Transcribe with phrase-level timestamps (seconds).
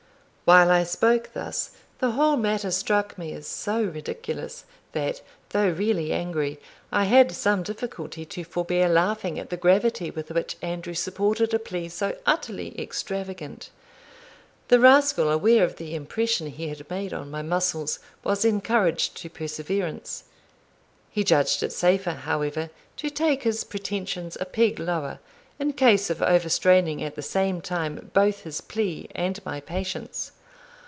[0.43, 6.11] While I spoke thus, the whole matter struck me as so ridiculous, that, though really
[6.11, 6.59] angry,
[6.91, 11.57] I had some difficulty to forbear laughing at the gravity with which Andrew supported a
[11.59, 13.69] plea so utterly extravagant.
[14.67, 19.29] The rascal, aware of the impression he had made on my muscles, was encouraged to
[19.29, 20.25] perseverance.
[21.09, 25.19] He judged it safer, however, to take his pretensions a peg lower,
[25.59, 30.33] in case of overstraining at the same time both his plea and my patience.